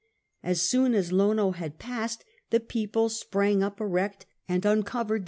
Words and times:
As 0.41 0.57
sf)on 0.59 0.95
as 0.95 1.11
Lono 1.11 1.51
had 1.51 1.77
passed, 1.77 2.25
the 2.49 2.59
people 2.59 3.07
sprang 3.07 3.59
uj) 3.59 3.79
erect 3.79 4.25
and 4.49 4.63
uiicovere*! 4.63 5.19